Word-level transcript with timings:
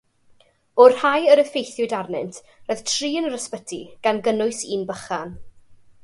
O'r 0.83 0.93
rhai 0.99 1.19
yr 1.33 1.41
effeithiwyd 1.41 1.91
arnynt, 1.97 2.39
roedd 2.69 2.81
tri 2.91 3.09
yn 3.21 3.27
yr 3.29 3.35
ysbyty, 3.39 3.79
gan 4.07 4.23
gynnwys 4.29 4.63
un 4.79 4.87
bychan. 4.93 5.35